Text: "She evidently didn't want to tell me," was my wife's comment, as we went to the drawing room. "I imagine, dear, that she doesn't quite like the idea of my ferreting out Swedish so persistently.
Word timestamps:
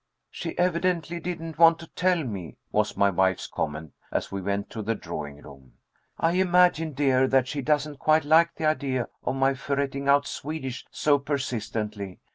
"She 0.31 0.57
evidently 0.57 1.19
didn't 1.19 1.59
want 1.59 1.77
to 1.77 1.87
tell 1.93 2.23
me," 2.23 2.57
was 2.71 2.97
my 2.97 3.11
wife's 3.11 3.45
comment, 3.45 3.93
as 4.11 4.31
we 4.31 4.41
went 4.41 4.71
to 4.71 4.81
the 4.81 4.95
drawing 4.95 5.43
room. 5.43 5.73
"I 6.17 6.31
imagine, 6.31 6.93
dear, 6.93 7.27
that 7.27 7.47
she 7.47 7.61
doesn't 7.61 7.99
quite 7.99 8.25
like 8.25 8.55
the 8.55 8.65
idea 8.65 9.09
of 9.23 9.35
my 9.35 9.53
ferreting 9.53 10.07
out 10.09 10.25
Swedish 10.25 10.87
so 10.89 11.19
persistently. 11.19 12.19